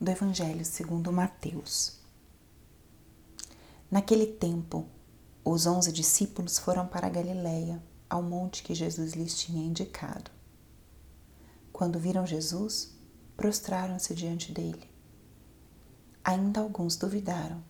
do 0.00 0.10
Evangelho 0.10 0.64
segundo 0.64 1.12
Mateus. 1.12 1.98
Naquele 3.90 4.26
tempo, 4.26 4.86
os 5.44 5.66
onze 5.66 5.92
discípulos 5.92 6.58
foram 6.58 6.86
para 6.86 7.08
Galiléia, 7.08 7.82
ao 8.08 8.22
monte 8.22 8.62
que 8.62 8.74
Jesus 8.74 9.12
lhes 9.12 9.38
tinha 9.38 9.64
indicado. 9.64 10.30
Quando 11.72 11.98
viram 11.98 12.26
Jesus, 12.26 12.94
prostraram-se 13.36 14.14
diante 14.14 14.52
dele. 14.52 14.90
Ainda 16.22 16.60
alguns 16.60 16.96
duvidaram. 16.96 17.62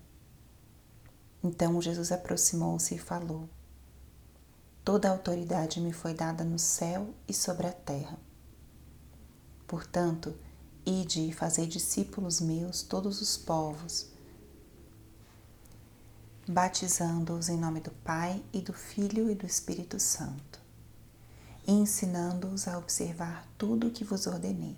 Então 1.43 1.81
Jesus 1.81 2.13
aproximou-se 2.13 2.95
e 2.95 2.99
falou: 2.99 3.49
Toda 4.85 5.09
a 5.09 5.13
autoridade 5.13 5.81
me 5.81 5.93
foi 5.93 6.15
dada 6.15 6.45
no 6.45 6.59
céu 6.59 7.15
e 7.27 7.35
sobre 7.35 7.67
a 7.67 7.73
terra. 7.73 8.19
Portanto, 9.67 10.35
ide 10.87 11.29
e 11.29 11.33
fazei 11.33 11.67
discípulos 11.67 12.41
meus 12.41 12.83
todos 12.83 13.21
os 13.21 13.37
povos, 13.37 14.09
batizando-os 16.47 17.49
em 17.49 17.57
nome 17.57 17.81
do 17.81 17.91
Pai 17.91 18.43
e 18.53 18.61
do 18.61 18.73
Filho 18.73 19.31
e 19.31 19.35
do 19.35 19.47
Espírito 19.47 19.99
Santo, 19.99 20.61
e 21.67 21.73
ensinando-os 21.73 22.69
a 22.69 22.77
observar 22.77 23.49
tudo 23.57 23.89
o 23.89 23.91
que 23.91 24.05
vos 24.05 24.27
ordenei. 24.27 24.77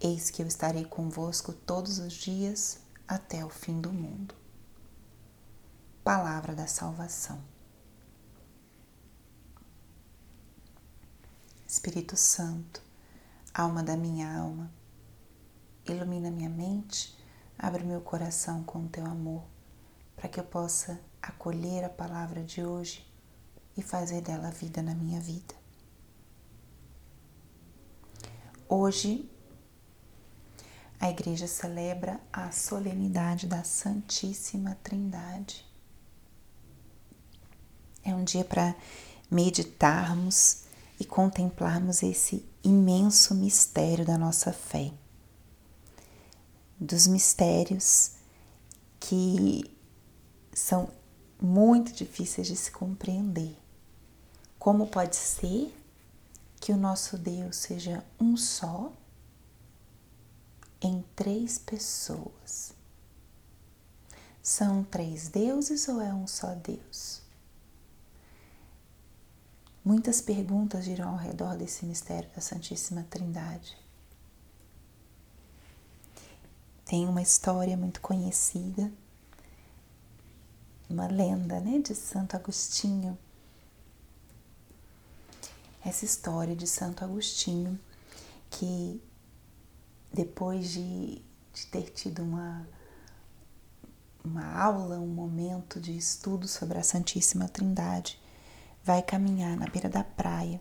Eis 0.00 0.30
que 0.30 0.42
eu 0.42 0.46
estarei 0.46 0.84
convosco 0.84 1.52
todos 1.52 1.98
os 1.98 2.12
dias 2.12 2.78
até 3.06 3.44
o 3.44 3.48
fim 3.48 3.80
do 3.80 3.92
mundo. 3.92 4.34
Palavra 6.04 6.54
da 6.54 6.66
salvação. 6.66 7.40
Espírito 11.66 12.16
Santo, 12.16 12.80
alma 13.54 13.82
da 13.82 13.96
minha 13.96 14.38
alma, 14.38 14.70
ilumina 15.86 16.30
minha 16.30 16.48
mente, 16.48 17.16
abre 17.58 17.84
meu 17.84 18.00
coração 18.00 18.62
com 18.62 18.84
o 18.84 18.88
teu 18.88 19.04
amor 19.04 19.44
para 20.18 20.28
que 20.28 20.40
eu 20.40 20.44
possa 20.44 21.00
acolher 21.22 21.84
a 21.84 21.88
palavra 21.88 22.42
de 22.42 22.64
hoje 22.64 23.06
e 23.76 23.82
fazer 23.82 24.20
dela 24.20 24.50
vida 24.50 24.82
na 24.82 24.94
minha 24.94 25.20
vida. 25.20 25.54
Hoje, 28.68 29.30
a 31.00 31.08
igreja 31.08 31.46
celebra 31.46 32.20
a 32.32 32.50
solenidade 32.50 33.46
da 33.46 33.62
Santíssima 33.62 34.76
Trindade. 34.82 35.64
É 38.02 38.12
um 38.14 38.24
dia 38.24 38.44
para 38.44 38.74
meditarmos 39.30 40.64
e 40.98 41.04
contemplarmos 41.04 42.02
esse 42.02 42.47
imenso 42.62 43.34
mistério 43.34 44.04
da 44.04 44.18
nossa 44.18 44.52
fé. 44.52 44.92
Dos 46.78 47.06
mistérios 47.06 48.12
que 49.00 49.64
são 50.52 50.90
muito 51.40 51.92
difíceis 51.92 52.46
de 52.46 52.56
se 52.56 52.70
compreender. 52.70 53.56
Como 54.58 54.86
pode 54.86 55.16
ser 55.16 55.74
que 56.60 56.72
o 56.72 56.76
nosso 56.76 57.16
Deus 57.16 57.56
seja 57.56 58.04
um 58.20 58.36
só 58.36 58.92
em 60.80 61.04
três 61.14 61.58
pessoas? 61.58 62.74
São 64.42 64.82
três 64.82 65.28
deuses 65.28 65.88
ou 65.88 66.00
é 66.00 66.12
um 66.12 66.26
só 66.26 66.54
Deus? 66.54 67.22
Muitas 69.88 70.20
perguntas 70.20 70.84
giram 70.84 71.08
ao 71.08 71.16
redor 71.16 71.56
desse 71.56 71.86
mistério 71.86 72.28
da 72.34 72.42
Santíssima 72.42 73.06
Trindade. 73.08 73.74
Tem 76.84 77.08
uma 77.08 77.22
história 77.22 77.74
muito 77.74 77.98
conhecida 78.02 78.92
uma 80.90 81.06
lenda 81.06 81.58
né, 81.58 81.78
de 81.78 81.94
Santo 81.94 82.36
Agostinho. 82.36 83.18
Essa 85.82 86.04
história 86.04 86.54
de 86.54 86.66
Santo 86.66 87.02
Agostinho, 87.02 87.80
que 88.50 89.02
depois 90.12 90.68
de, 90.68 91.22
de 91.54 91.66
ter 91.70 91.84
tido 91.92 92.22
uma, 92.22 92.68
uma 94.22 94.52
aula, 94.52 94.98
um 94.98 95.06
momento 95.06 95.80
de 95.80 95.96
estudo 95.96 96.46
sobre 96.46 96.76
a 96.76 96.82
Santíssima 96.82 97.48
Trindade, 97.48 98.20
vai 98.88 99.02
caminhar 99.02 99.54
na 99.54 99.66
beira 99.66 99.86
da 99.86 100.02
praia, 100.02 100.58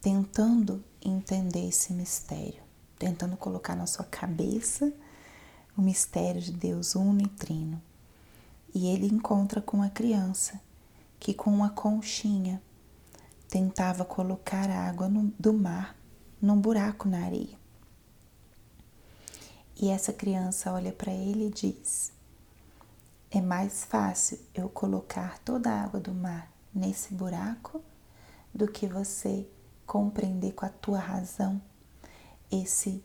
tentando 0.00 0.84
entender 1.04 1.66
esse 1.66 1.92
mistério, 1.92 2.62
tentando 2.96 3.36
colocar 3.36 3.74
na 3.74 3.84
sua 3.84 4.04
cabeça 4.04 4.92
o 5.76 5.82
mistério 5.82 6.40
de 6.40 6.52
Deus 6.52 6.94
uno 6.94 7.20
e 7.20 7.26
trino 7.26 7.82
e 8.72 8.86
ele 8.86 9.08
encontra 9.08 9.60
com 9.60 9.82
a 9.82 9.88
criança 9.88 10.60
que, 11.18 11.34
com 11.34 11.50
uma 11.50 11.68
conchinha, 11.68 12.62
tentava 13.48 14.04
colocar 14.04 14.70
a 14.70 14.88
água 14.88 15.08
no, 15.08 15.32
do 15.36 15.52
mar 15.52 15.96
num 16.40 16.60
buraco 16.60 17.08
na 17.08 17.24
areia. 17.24 17.58
E 19.76 19.88
essa 19.88 20.12
criança 20.12 20.72
olha 20.72 20.92
para 20.92 21.12
ele 21.12 21.48
e 21.48 21.50
diz: 21.50 22.12
É 23.32 23.40
mais 23.40 23.82
fácil 23.82 24.38
eu 24.54 24.68
colocar 24.68 25.40
toda 25.40 25.72
a 25.72 25.82
água 25.82 25.98
do 25.98 26.14
mar 26.14 26.53
nesse 26.74 27.14
buraco 27.14 27.82
do 28.52 28.66
que 28.66 28.86
você 28.86 29.46
compreender 29.86 30.52
com 30.52 30.66
a 30.66 30.70
tua 30.70 30.98
razão 30.98 31.60
esse 32.50 33.02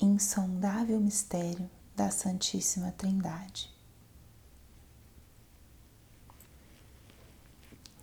insondável 0.00 1.00
mistério 1.00 1.68
da 1.96 2.10
Santíssima 2.10 2.92
Trindade. 2.92 3.78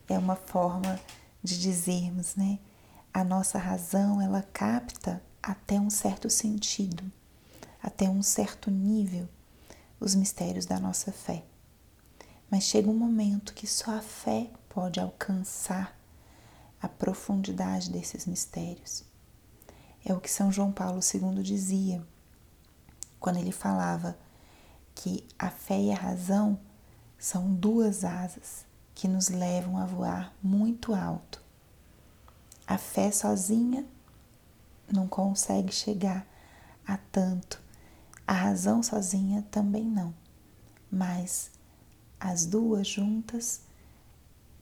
é 0.07 0.17
uma 0.17 0.35
forma 0.35 0.99
de 1.43 1.59
dizermos, 1.59 2.35
né? 2.35 2.59
A 3.13 3.23
nossa 3.23 3.57
razão, 3.57 4.21
ela 4.21 4.43
capta 4.53 5.21
até 5.41 5.79
um 5.79 5.89
certo 5.89 6.29
sentido, 6.29 7.03
até 7.81 8.09
um 8.09 8.21
certo 8.21 8.69
nível, 8.69 9.27
os 9.99 10.13
mistérios 10.13 10.65
da 10.65 10.79
nossa 10.79 11.11
fé. 11.11 11.43
Mas 12.49 12.63
chega 12.63 12.89
um 12.89 12.97
momento 12.97 13.53
que 13.53 13.67
só 13.67 13.97
a 13.97 14.01
fé 14.01 14.49
pode 14.69 14.99
alcançar 14.99 15.97
a 16.81 16.87
profundidade 16.87 17.89
desses 17.89 18.25
mistérios. 18.25 19.03
É 20.03 20.13
o 20.13 20.19
que 20.19 20.29
São 20.29 20.51
João 20.51 20.71
Paulo 20.71 20.99
II 20.99 21.41
dizia 21.41 22.05
quando 23.19 23.37
ele 23.39 23.51
falava 23.51 24.15
que 24.93 25.25
a 25.37 25.49
fé 25.49 25.81
e 25.81 25.91
a 25.91 25.95
razão 25.95 26.59
são 27.17 27.51
duas 27.53 28.03
asas 28.03 28.65
que 28.93 29.07
nos 29.07 29.29
levam 29.29 29.77
a 29.77 29.85
voar 29.85 30.33
muito 30.43 30.93
alto. 30.93 31.41
A 32.67 32.77
fé 32.77 33.11
sozinha 33.11 33.85
não 34.91 35.07
consegue 35.07 35.73
chegar 35.73 36.25
a 36.87 36.97
tanto, 37.11 37.61
a 38.27 38.33
razão 38.33 38.83
sozinha 38.83 39.43
também 39.49 39.83
não, 39.83 40.13
mas 40.91 41.49
as 42.25 42.43
duas 42.43 42.87
juntas 42.87 43.61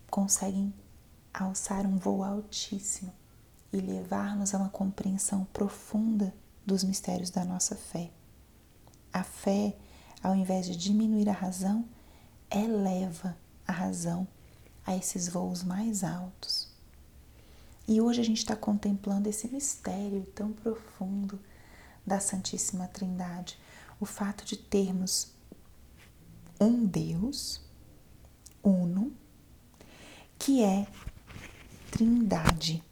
conseguem 0.10 0.74
alçar 1.34 1.86
um 1.86 1.98
voo 1.98 2.22
altíssimo 2.22 3.14
e 3.72 3.78
levar-nos 3.78 4.54
a 4.54 4.58
uma 4.58 4.70
compreensão 4.70 5.46
profunda 5.46 6.36
dos 6.66 6.84
mistérios 6.84 7.30
da 7.30 7.46
nossa 7.46 7.74
fé. 7.74 8.12
A 9.14 9.24
fé, 9.24 9.78
ao 10.22 10.36
invés 10.36 10.66
de 10.66 10.76
diminuir 10.76 11.30
a 11.30 11.34
razão, 11.34 11.86
eleva 12.52 13.38
a 13.66 13.72
razão 13.72 14.28
a 14.86 14.94
esses 14.98 15.30
voos 15.30 15.64
mais 15.64 16.04
altos. 16.04 16.68
E 17.88 18.02
hoje 18.02 18.20
a 18.20 18.26
gente 18.26 18.40
está 18.40 18.58
contemplando 18.58 19.30
esse 19.30 19.48
mistério 19.48 20.26
tão 20.36 20.52
profundo 20.52 21.40
da 22.06 22.20
Santíssima 22.20 22.90
Trindade, 22.90 23.58
o 24.02 24.06
fato 24.06 24.44
de 24.44 24.58
termos 24.58 25.33
um 26.60 26.86
Deus 26.86 27.62
uno, 28.64 29.12
que 30.40 30.64
é 30.64 30.88
Trindade, 31.92 32.84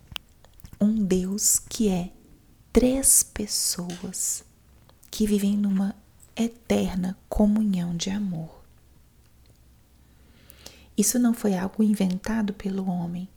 um 0.79 1.03
Deus 1.05 1.57
que 1.57 1.89
é 1.89 2.11
três 2.71 3.23
pessoas 3.23 4.43
que 5.09 5.25
vivem 5.25 5.57
numa 5.57 5.95
eterna 6.35 7.17
comunhão 7.27 7.95
de 7.95 8.09
amor. 8.09 8.61
Isso 10.97 11.17
não 11.17 11.33
foi 11.33 11.57
algo 11.57 11.83
inventado 11.83 12.53
pelo 12.53 12.87
homem, 12.87 13.27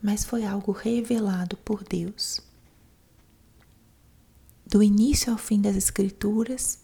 mas 0.00 0.24
foi 0.24 0.44
algo 0.44 0.72
revelado 0.72 1.56
por 1.56 1.82
Deus. 1.82 2.40
Do 4.66 4.82
início 4.82 5.32
ao 5.32 5.38
fim 5.38 5.60
das 5.60 5.76
Escrituras 5.76 6.78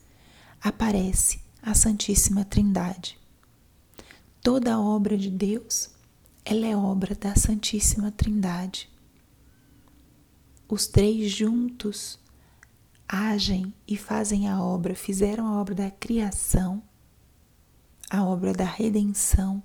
aparece 0.61 1.41
a 1.63 1.75
Santíssima 1.75 2.45
Trindade. 2.45 3.19
Toda 4.43 4.79
obra 4.79 5.17
de 5.17 5.31
Deus, 5.31 5.91
ela 6.45 6.67
é 6.67 6.77
obra 6.77 7.15
da 7.15 7.35
Santíssima 7.35 8.11
Trindade. 8.11 8.91
Os 10.69 10.87
três 10.87 11.31
juntos 11.31 12.19
agem 13.09 13.73
e 13.87 13.97
fazem 13.97 14.49
a 14.49 14.63
obra, 14.63 14.95
fizeram 14.95 15.47
a 15.47 15.61
obra 15.61 15.75
da 15.75 15.91
criação, 15.91 16.83
a 18.11 18.25
obra 18.25 18.53
da 18.53 18.65
redenção 18.65 19.63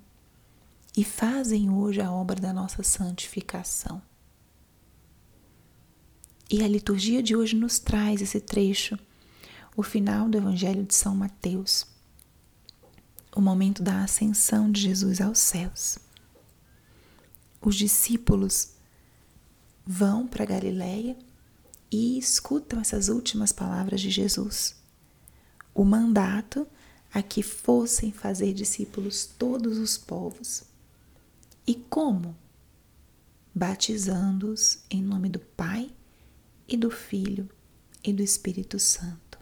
e 0.95 1.03
fazem 1.03 1.69
hoje 1.69 2.01
a 2.01 2.11
obra 2.11 2.39
da 2.39 2.53
nossa 2.53 2.83
santificação. 2.83 4.01
E 6.49 6.63
a 6.63 6.67
liturgia 6.67 7.23
de 7.23 7.35
hoje 7.35 7.55
nos 7.55 7.79
traz 7.79 8.21
esse 8.21 8.39
trecho, 8.39 8.97
o 9.75 9.81
final 9.83 10.29
do 10.29 10.37
Evangelho 10.37 10.83
de 10.83 10.93
São 10.93 11.15
Mateus, 11.15 11.85
o 13.35 13.41
momento 13.41 13.81
da 13.81 14.03
ascensão 14.03 14.71
de 14.71 14.81
Jesus 14.81 15.19
aos 15.19 15.39
céus. 15.39 15.97
Os 17.61 17.75
discípulos 17.75 18.73
vão 19.85 20.27
para 20.27 20.45
Galiléia 20.45 21.17
e 21.91 22.17
escutam 22.17 22.79
essas 22.79 23.09
últimas 23.09 23.51
palavras 23.51 24.01
de 24.01 24.09
Jesus. 24.09 24.75
O 25.73 25.83
mandato 25.83 26.67
a 27.13 27.21
que 27.21 27.43
fossem 27.43 28.11
fazer 28.11 28.53
discípulos 28.53 29.25
todos 29.25 29.77
os 29.77 29.97
povos. 29.97 30.63
E 31.65 31.75
como? 31.75 32.35
Batizando-os 33.53 34.79
em 34.89 35.01
nome 35.01 35.29
do 35.29 35.39
Pai 35.39 35.91
e 36.67 36.75
do 36.75 36.89
Filho 36.89 37.47
e 38.03 38.11
do 38.11 38.23
Espírito 38.23 38.79
Santo. 38.79 39.32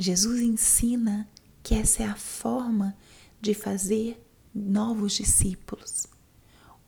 Jesus 0.00 0.40
ensina 0.40 1.28
que 1.62 1.76
essa 1.76 2.02
é 2.02 2.06
a 2.06 2.16
forma 2.16 2.96
de 3.40 3.54
fazer 3.54 4.20
novos 4.52 5.12
discípulos 5.12 6.08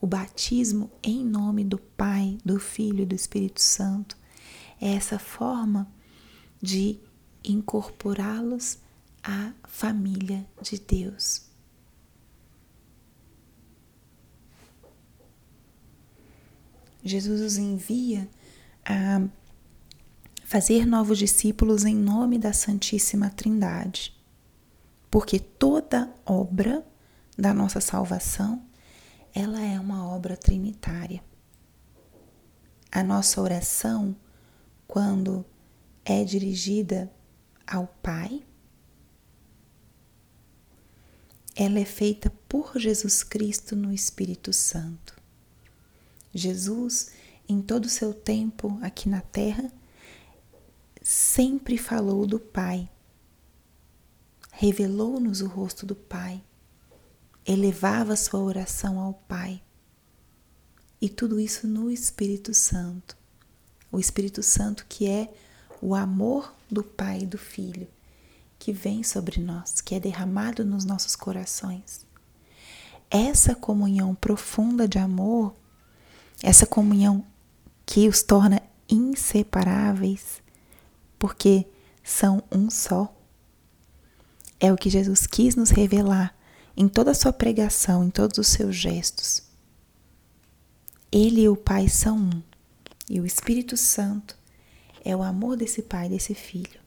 o 0.03 0.05
batismo 0.05 0.91
em 1.01 1.23
nome 1.23 1.63
do 1.63 1.77
Pai, 1.77 2.37
do 2.43 2.59
Filho 2.59 3.03
e 3.03 3.05
do 3.05 3.15
Espírito 3.15 3.61
Santo 3.61 4.17
é 4.81 4.95
essa 4.95 5.17
forma 5.17 5.89
de 6.61 6.99
incorporá-los 7.41 8.79
à 9.23 9.53
família 9.63 10.45
de 10.61 10.77
Deus. 10.77 11.43
Jesus 17.01 17.39
os 17.39 17.55
envia 17.55 18.27
a 18.83 19.25
fazer 20.53 20.85
novos 20.85 21.17
discípulos 21.17 21.83
em 21.83 21.95
nome 21.95 22.37
da 22.37 22.53
Santíssima 22.53 23.27
Trindade, 23.27 24.15
porque 25.09 25.39
toda 25.39 26.13
obra 26.23 26.85
da 27.35 27.51
nossa 27.51 27.81
salvação 27.81 28.63
ela 29.33 29.59
é 29.59 29.79
uma 29.79 30.07
obra 30.07 30.37
trinitária. 30.37 31.23
A 32.91 33.01
nossa 33.01 33.41
oração, 33.41 34.15
quando 34.85 35.43
é 36.05 36.23
dirigida 36.23 37.11
ao 37.65 37.87
Pai, 37.87 38.43
ela 41.55 41.79
é 41.79 41.85
feita 41.85 42.31
por 42.47 42.77
Jesus 42.77 43.23
Cristo 43.23 43.75
no 43.75 43.91
Espírito 43.91 44.53
Santo. 44.53 45.19
Jesus, 46.31 47.09
em 47.49 47.59
todo 47.59 47.85
o 47.85 47.89
seu 47.89 48.13
tempo 48.13 48.77
aqui 48.83 49.09
na 49.09 49.21
terra, 49.21 49.71
sempre 51.03 51.77
falou 51.77 52.25
do 52.25 52.39
Pai, 52.39 52.89
revelou-nos 54.51 55.41
o 55.41 55.47
rosto 55.47 55.85
do 55.85 55.95
Pai 55.95 56.41
elevava 57.45 58.15
sua 58.15 58.39
oração 58.39 58.99
ao 58.99 59.13
Pai. 59.13 59.61
E 61.01 61.09
tudo 61.09 61.39
isso 61.39 61.67
no 61.67 61.91
Espírito 61.91 62.53
Santo. 62.53 63.17
O 63.91 63.99
Espírito 63.99 64.41
Santo 64.41 64.85
que 64.87 65.07
é 65.07 65.33
o 65.81 65.93
amor 65.93 66.53
do 66.71 66.83
Pai 66.83 67.21
e 67.21 67.25
do 67.25 67.37
Filho, 67.37 67.87
que 68.57 68.71
vem 68.71 69.03
sobre 69.03 69.41
nós, 69.41 69.81
que 69.81 69.93
é 69.93 69.99
derramado 69.99 70.63
nos 70.63 70.85
nossos 70.85 71.15
corações. 71.15 72.05
Essa 73.09 73.53
comunhão 73.53 74.15
profunda 74.15 74.87
de 74.87 74.97
amor, 74.97 75.53
essa 76.41 76.65
comunhão 76.65 77.25
que 77.85 78.07
os 78.07 78.23
torna 78.23 78.61
inseparáveis, 78.89 80.41
porque 81.23 81.65
são 82.03 82.43
um 82.51 82.69
só. 82.69 83.15
É 84.59 84.73
o 84.73 84.75
que 84.75 84.89
Jesus 84.89 85.25
quis 85.25 85.55
nos 85.55 85.69
revelar 85.69 86.35
em 86.75 86.89
toda 86.89 87.11
a 87.11 87.13
sua 87.13 87.31
pregação, 87.31 88.03
em 88.03 88.09
todos 88.09 88.37
os 88.39 88.49
seus 88.49 88.75
gestos. 88.75 89.41
Ele 91.09 91.43
e 91.43 91.47
o 91.47 91.55
Pai 91.55 91.87
são 91.87 92.17
um, 92.17 92.43
e 93.09 93.21
o 93.21 93.25
Espírito 93.25 93.77
Santo 93.77 94.37
é 95.01 95.15
o 95.15 95.23
amor 95.23 95.55
desse 95.55 95.81
Pai 95.81 96.09
desse 96.09 96.35
Filho. 96.35 96.81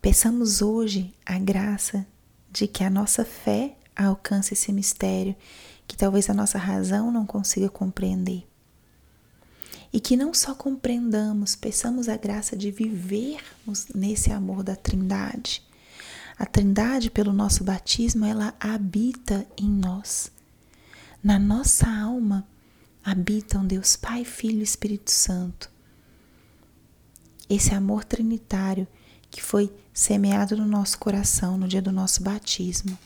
Peçamos 0.00 0.62
hoje 0.62 1.12
a 1.26 1.40
graça 1.40 2.06
de 2.52 2.68
que 2.68 2.84
a 2.84 2.90
nossa 2.90 3.24
fé 3.24 3.76
alcance 3.96 4.54
esse 4.54 4.72
mistério 4.72 5.34
que 5.88 5.96
talvez 5.96 6.30
a 6.30 6.34
nossa 6.34 6.56
razão 6.56 7.10
não 7.10 7.26
consiga 7.26 7.68
compreender. 7.68 8.46
E 9.92 10.00
que 10.00 10.16
não 10.16 10.34
só 10.34 10.54
compreendamos, 10.54 11.56
peçamos 11.56 12.08
a 12.08 12.16
graça 12.16 12.56
de 12.56 12.70
vivermos 12.70 13.86
nesse 13.94 14.32
amor 14.32 14.62
da 14.62 14.76
Trindade, 14.76 15.66
a 16.38 16.44
Trindade, 16.44 17.10
pelo 17.10 17.32
nosso 17.32 17.64
batismo, 17.64 18.26
ela 18.26 18.54
habita 18.60 19.46
em 19.56 19.70
nós. 19.70 20.30
Na 21.22 21.38
nossa 21.38 21.88
alma 21.88 22.46
habitam 23.02 23.66
Deus 23.66 23.96
Pai, 23.96 24.22
Filho 24.22 24.60
e 24.60 24.62
Espírito 24.62 25.10
Santo. 25.10 25.70
Esse 27.48 27.74
amor 27.74 28.04
trinitário 28.04 28.86
que 29.30 29.42
foi 29.42 29.74
semeado 29.94 30.56
no 30.56 30.66
nosso 30.66 30.98
coração 30.98 31.56
no 31.56 31.66
dia 31.66 31.80
do 31.80 31.90
nosso 31.90 32.22
batismo. 32.22 32.98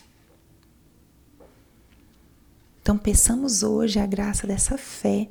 Então, 2.81 2.97
peçamos 2.97 3.63
hoje 3.63 3.97
a 3.97 4.05
graça 4.05 4.45
dessa 4.45 4.77
fé 4.77 5.29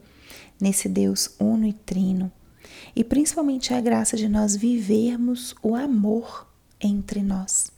nesse 0.60 0.88
Deus 0.88 1.34
uno 1.38 1.66
e 1.66 1.72
trino, 1.72 2.30
e 2.94 3.02
principalmente 3.02 3.72
a 3.72 3.80
graça 3.80 4.16
de 4.16 4.28
nós 4.28 4.54
vivermos 4.54 5.54
o 5.62 5.74
amor 5.74 6.48
entre 6.80 7.22
nós. 7.22 7.70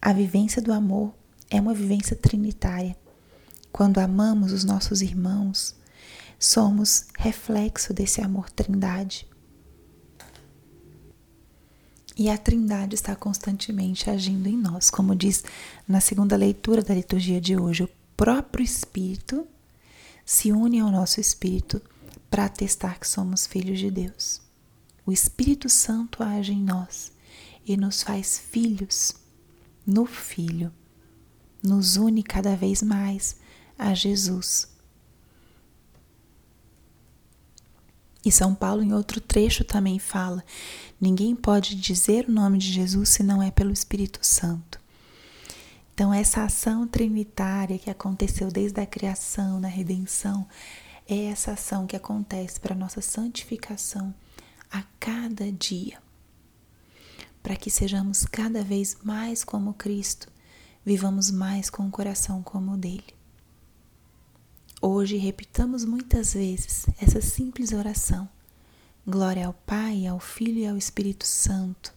A 0.00 0.12
vivência 0.12 0.60
do 0.60 0.72
amor 0.72 1.14
é 1.50 1.60
uma 1.60 1.74
vivência 1.74 2.16
trinitária. 2.16 2.96
Quando 3.70 3.98
amamos 3.98 4.52
os 4.52 4.64
nossos 4.64 5.00
irmãos, 5.00 5.76
somos 6.38 7.06
reflexo 7.18 7.94
desse 7.94 8.20
amor 8.20 8.50
trindade. 8.50 9.26
E 12.16 12.28
a 12.28 12.36
Trindade 12.36 12.94
está 12.94 13.16
constantemente 13.16 14.10
agindo 14.10 14.46
em 14.46 14.56
nós, 14.56 14.90
como 14.90 15.16
diz 15.16 15.44
na 15.88 16.00
segunda 16.00 16.36
leitura 16.36 16.82
da 16.82 16.94
liturgia 16.94 17.40
de 17.40 17.56
hoje. 17.56 17.84
O 17.84 17.90
próprio 18.16 18.62
Espírito 18.62 19.46
se 20.24 20.52
une 20.52 20.80
ao 20.80 20.90
nosso 20.90 21.20
espírito 21.20 21.80
para 22.32 22.46
atestar 22.46 22.98
que 22.98 23.06
somos 23.06 23.46
filhos 23.46 23.78
de 23.78 23.90
Deus. 23.90 24.40
O 25.04 25.12
Espírito 25.12 25.68
Santo 25.68 26.22
age 26.22 26.54
em 26.54 26.62
nós 26.62 27.12
e 27.66 27.76
nos 27.76 28.02
faz 28.02 28.38
filhos 28.38 29.14
no 29.86 30.06
Filho, 30.06 30.72
nos 31.62 31.98
une 31.98 32.22
cada 32.22 32.56
vez 32.56 32.82
mais 32.82 33.36
a 33.78 33.92
Jesus. 33.92 34.66
E 38.24 38.32
São 38.32 38.54
Paulo, 38.54 38.82
em 38.82 38.94
outro 38.94 39.20
trecho, 39.20 39.62
também 39.62 39.98
fala: 39.98 40.42
ninguém 40.98 41.36
pode 41.36 41.74
dizer 41.74 42.30
o 42.30 42.32
nome 42.32 42.56
de 42.56 42.72
Jesus 42.72 43.10
se 43.10 43.22
não 43.22 43.42
é 43.42 43.50
pelo 43.50 43.72
Espírito 43.72 44.20
Santo. 44.22 44.80
Então, 45.92 46.14
essa 46.14 46.44
ação 46.44 46.88
trinitária 46.88 47.78
que 47.78 47.90
aconteceu 47.90 48.50
desde 48.50 48.80
a 48.80 48.86
criação, 48.86 49.60
na 49.60 49.68
redenção, 49.68 50.48
é 51.08 51.24
essa 51.24 51.52
ação 51.52 51.86
que 51.86 51.96
acontece 51.96 52.60
para 52.60 52.74
nossa 52.74 53.00
santificação 53.00 54.14
a 54.70 54.82
cada 54.98 55.50
dia 55.50 55.98
para 57.42 57.56
que 57.56 57.70
sejamos 57.70 58.24
cada 58.24 58.62
vez 58.62 58.96
mais 59.02 59.42
como 59.42 59.74
Cristo, 59.74 60.28
vivamos 60.84 61.30
mais 61.30 61.68
com 61.68 61.86
o 61.86 61.90
coração 61.90 62.42
como 62.42 62.74
o 62.74 62.76
dele. 62.76 63.14
Hoje 64.80 65.16
repitamos 65.16 65.84
muitas 65.84 66.34
vezes 66.34 66.86
essa 67.00 67.20
simples 67.20 67.72
oração. 67.72 68.28
Glória 69.06 69.46
ao 69.46 69.52
Pai, 69.52 70.06
ao 70.06 70.20
Filho 70.20 70.58
e 70.58 70.66
ao 70.66 70.76
Espírito 70.76 71.26
Santo, 71.26 71.92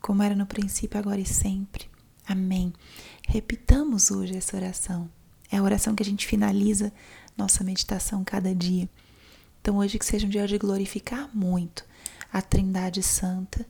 como 0.00 0.22
era 0.22 0.34
no 0.34 0.46
princípio, 0.46 0.98
agora 0.98 1.20
e 1.20 1.26
sempre. 1.26 1.88
Amém. 2.26 2.72
Repitamos 3.26 4.10
hoje 4.10 4.36
essa 4.36 4.56
oração. 4.56 5.08
É 5.50 5.56
a 5.56 5.62
oração 5.62 5.94
que 5.94 6.02
a 6.02 6.06
gente 6.06 6.26
finaliza 6.26 6.92
nossa 7.38 7.64
meditação 7.64 8.22
cada 8.22 8.54
dia. 8.54 8.88
Então, 9.60 9.78
hoje 9.78 9.98
que 9.98 10.04
seja 10.04 10.26
um 10.26 10.30
dia 10.30 10.46
de 10.46 10.58
glorificar 10.58 11.30
muito 11.34 11.84
a 12.30 12.42
Trindade 12.42 13.02
Santa 13.02 13.64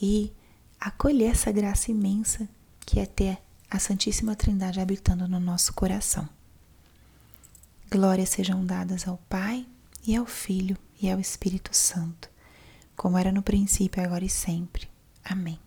e 0.00 0.32
acolher 0.80 1.30
essa 1.30 1.52
graça 1.52 1.90
imensa 1.90 2.48
que 2.80 2.98
é 2.98 3.06
ter 3.06 3.38
a 3.70 3.78
Santíssima 3.78 4.34
Trindade 4.34 4.80
habitando 4.80 5.28
no 5.28 5.38
nosso 5.38 5.72
coração. 5.72 6.28
Glórias 7.90 8.30
sejam 8.30 8.64
dadas 8.64 9.06
ao 9.06 9.18
Pai, 9.28 9.66
e 10.06 10.16
ao 10.16 10.26
Filho, 10.26 10.76
e 11.00 11.10
ao 11.10 11.20
Espírito 11.20 11.74
Santo, 11.76 12.28
como 12.96 13.16
era 13.16 13.32
no 13.32 13.42
princípio, 13.42 14.02
agora 14.02 14.24
e 14.24 14.28
sempre. 14.28 14.88
Amém. 15.24 15.58